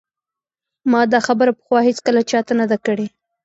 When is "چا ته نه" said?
2.31-2.65